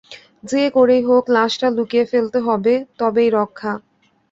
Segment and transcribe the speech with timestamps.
[0.43, 3.71] যে করেই হোক লাশটা লুকিয়ে ফেলতে হবে, তবেই রক্ষা।